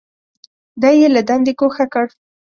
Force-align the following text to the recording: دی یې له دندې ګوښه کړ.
دی 0.81 0.93
یې 1.01 1.07
له 1.15 1.21
دندې 1.29 1.53
ګوښه 1.59 1.85
کړ. 1.93 2.05